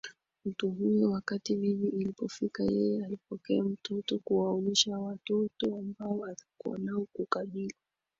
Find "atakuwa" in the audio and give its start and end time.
6.25-6.77